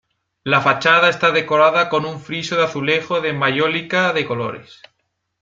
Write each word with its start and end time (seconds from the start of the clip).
La 0.43 0.61
fachada 0.61 1.09
está 1.11 1.29
decorada 1.29 1.87
con 1.87 2.05
un 2.07 2.19
friso 2.19 2.55
de 2.55 2.63
azulejo 2.63 3.21
de 3.21 3.33
mayólica 3.33 4.13
de 4.13 4.25
colores. 4.25 4.81